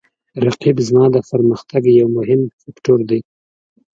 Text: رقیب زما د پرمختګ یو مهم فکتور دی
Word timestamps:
رقیب 0.45 0.77
زما 0.87 1.05
د 1.15 1.17
پرمختګ 1.29 1.83
یو 1.99 2.07
مهم 2.17 2.41
فکتور 2.61 2.99
دی 3.09 3.19